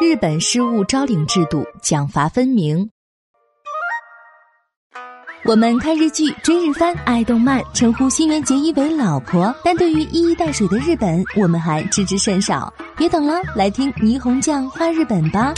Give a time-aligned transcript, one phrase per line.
[0.00, 2.88] 日本失物招领制度奖罚分明。
[5.44, 12.72] 我们看日剧、追日番、爱动漫，称呼新垣结衣为老婆，但对于一衣带水的日本，我们还知之甚少。
[12.96, 15.52] 别等了，来听霓虹酱画日本吧。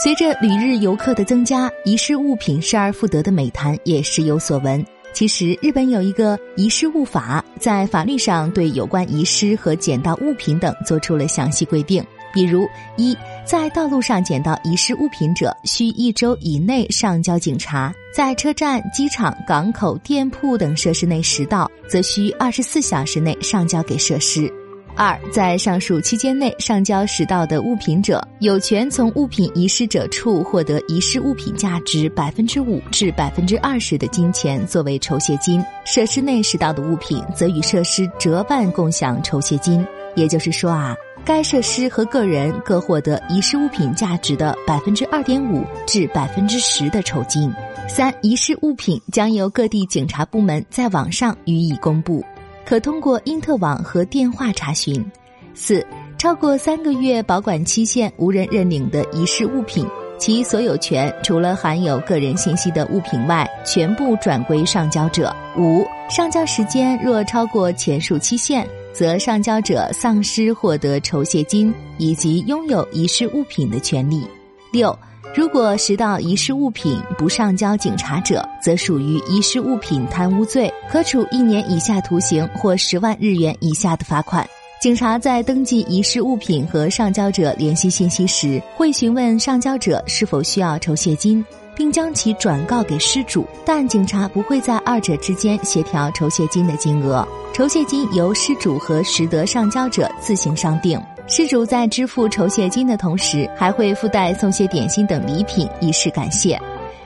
[0.00, 4.84] 随着旅日游客的增加，遗失物品失而复得的美谈也时有所闻。
[5.12, 12.04] 其实，日本有一个遗失物法，在法律上对有关遗失和捡到物品等做出了详细规定。
[12.32, 24.52] 比如，一在道路上捡到遗失物品者，需一周以内上交警察；在车站、机场、港口、店铺等设施内拾到，则需二十四小时内上交给设施。
[24.94, 39.84] 二，在上述期间内上交拾到的物品者，有权从物品遗失者处获得遗失物品价值百分之五至百分之二十的金钱作为酬谢金；设施内拾到的物品，则与设施折半共享酬谢金。
[40.14, 40.94] 也就是说啊。
[41.24, 47.48] 该设施和个人各获得遗失物品价值的百分之二点五至百分之十的酬金。
[47.88, 52.24] 三、遗失物品将由各地警察部门在网上予以公布，
[52.72, 55.04] 可通过因特网和电话查询。
[55.52, 59.86] 四、超过三个月保管期限无人认领的遗失物品，
[60.18, 65.36] 其所有权除了含有个人信息的物品外，全部转归上交者。
[65.58, 68.66] 五、上交时间若超过前述期限。
[68.90, 74.26] 则上交者丧失获得酬谢金以及拥有遗失物品的权利。
[74.70, 74.98] 六，
[75.34, 84.46] 如果拾到遗失物品不上交警察者，则属于遗失物品贪污罪，可处一年以下徒刑或十万日元以下的罚款。
[84.78, 91.42] 警察在登记遗失物品和上交者联系信息时，会询问上交者是否需要酬谢金。
[91.74, 97.26] 并将其转告给失主，但警察不会在二者之间协调酬谢金的金额。
[97.54, 101.00] 酬谢金由失主和拾得上交者自行商定。
[101.34, 106.60] 失主在支付酬谢金的同时，还会附带送些点心等礼品以示感谢。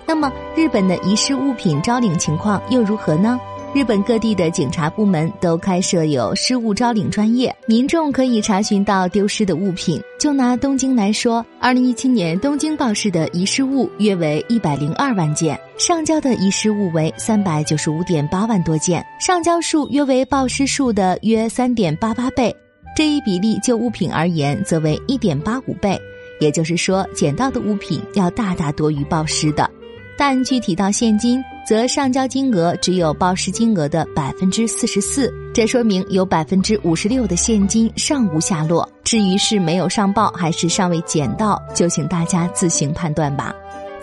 [0.05, 3.39] 那么，日本的遗失物品招领情况又如何呢？
[3.73, 10.03] 日本各地的警察部门都开设有失物招领专业，民众可以查询到丢失的物品。
[10.19, 22.53] 就拿东京来说，二零一七年东京报失的遗失物约为一百零二万件，上交的遗失物为三百九十五点八万多件，上交数约为报失数的约三点八八倍。
[22.97, 26.01] 这一比例就物品而言，则为一点八五倍。
[26.41, 29.71] 也就是说，捡到的物品要大大多于报失的。
[30.17, 38.89] 但具体到现金，则上交金额只有报失金额的百分之四十四，这说明有百分之五十六的现金尚无下落。
[39.05, 43.55] 至于是没有上报还是尚未捡到，就请大家自行判断吧。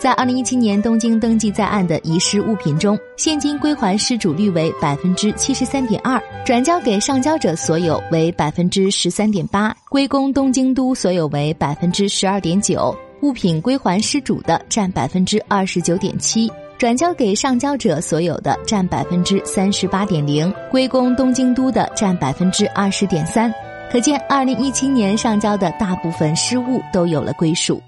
[0.04, 12.94] 在二零一七年东京登记在案的遗失物品中，现金归还失主率为百分之七十三点二，转交给上交者所有为百分之十三点八，归公东京都所有为百分之十二点九。
[13.22, 23.50] 物品归还失主的占百分之二十九点七，转交给上交者所有的占百分之三十八点零，归公东京都的占百分之二十点三。
[23.90, 27.80] 可见，二零一七年上交的大部分失物都有了归属。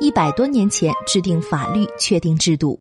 [0.00, 2.78] 一百多年前制定法律，确定制度。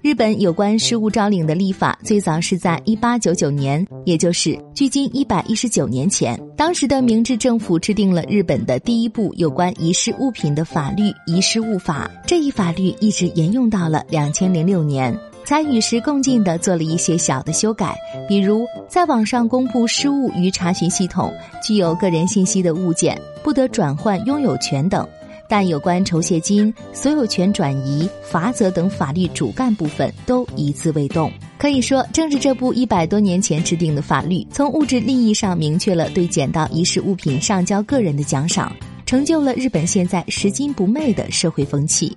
[0.00, 6.40] 日本有关失物招领的立法最早是在一八九九年，也就是距今一百一十九年前。
[6.56, 12.08] 当时的明治政府制定了日本的第一部有关遗失物品的法律《遗失物法》。
[12.26, 17.96] 这一法律一直沿用到了两千零六年，才与时共进的做了一些小的修改，
[18.28, 25.08] 比如在网上公布失物与查询系统具有个人信息的物件不得转换拥有权等。
[25.48, 31.30] 但有关酬谢金、所有权转移、罚则等法律主干部分都一字未动。
[31.58, 38.74] 可以说，正是这部一百多年前制定的法律，从物质利益上明确了对捡到遗失物品上交个人的奖赏，
[39.06, 42.16] 成就了日本现在拾金不昧的社会风气。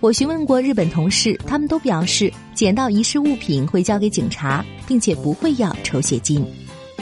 [0.00, 6.44] 我询问过日本同事，他们都表示，捡到遗失物品会交给警察，并且不会要酬谢金。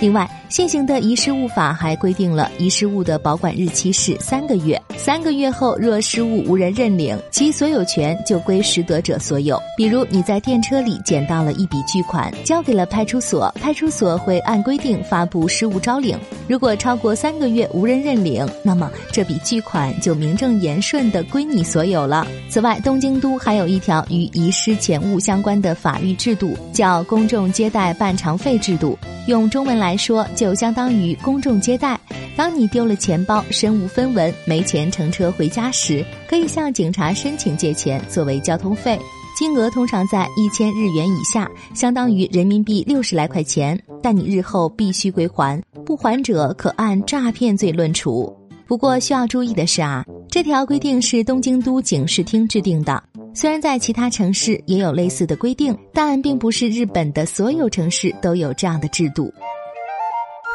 [0.00, 9.60] 另外，现行的遗失物法还规定了遗失物的保管日期是三个月，三个月后若失物无人认领，其所有权就归拾得者所有。
[9.76, 16.16] 比如你在电车里捡到了一笔巨款，交给了派出所，派出所会按规定发布失物招领。
[16.46, 22.24] 如果超过三个月无人认领，那么这笔巨款就名正言顺的归你所有了。
[22.48, 28.96] 此外，东京都还有一条与遗失钱物相关的法律制度，叫公众接待办偿费制度。
[29.26, 31.98] 用中文来说，就相当于公众接待。
[32.36, 38.98] 当你丢了钱包、身无分文、没钱乘车回家时，可以向警察申请借钱作为交通费。
[39.34, 48.30] 金额通常在一千日元以下，相当于人民币六十来块钱，但你日后必须归还，不还者可按诈骗罪论处。
[48.66, 53.02] 不过需要注意的是啊，这条规定是东京都警视厅制定的。
[53.32, 59.32] 虽然在其他城市也有类似的规定，但并不是日本的所有城市都有这样的制度。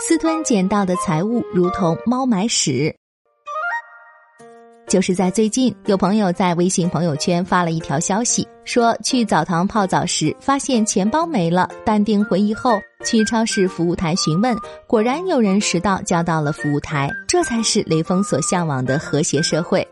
[0.02, 2.96] 私吞捡到的财物如同猫买屎。
[4.88, 14.56] 就是在最近，有朋友在微信朋友圈发了一条消息，说去澡堂泡澡时发现钱包没了，淡定回忆后去超市服务台询问，
[14.88, 19.86] 果然有人拾到交到了服务台，这才是雷锋所向往的和谐社会。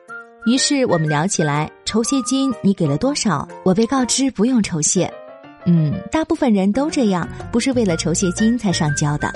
[0.45, 3.45] 于是我们聊起来，酬谢金你给了多少？
[3.65, 5.13] 我被告知不用酬谢。
[5.65, 9.31] 嗯，大部分人都这样，不是为了酬谢金才上交的。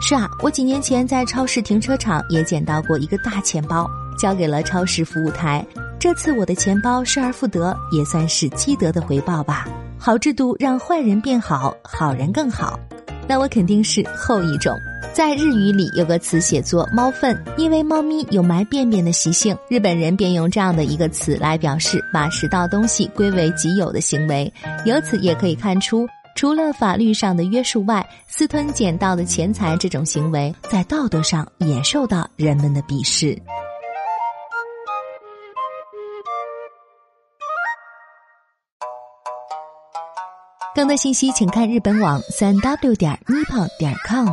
[0.00, 3.90] 是啊，我几年前在超市停车场也捡到过一个大钱包。
[4.16, 5.66] 交给了超市服务台，
[5.98, 9.66] 这次我的钱包失而复得，也算是积德的回报吧。
[9.98, 12.78] 好制度让坏人变好，好人更好。
[13.26, 14.72] 那我肯定是后一种。
[15.12, 24.52] 在日语里有个词写作“猫粪”，因为猫咪有埋便便的习性，日本人便用这样的一个词来表示把拾到东西归为己有的行为。
[24.84, 33.40] 由此也可以看出，除了法律上的约束外，私吞捡到的钱财这种行为，在道德上也受到人们的鄙视。
[40.74, 44.28] 更多信息，请看日本网三 w 点 nippon 点 com。